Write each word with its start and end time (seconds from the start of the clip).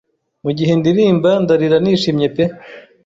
Mugihe 0.43 0.73
ndirimba 0.79 1.29
ndarira 1.43 1.77
nishimye 1.81 2.27
pe 2.35 2.43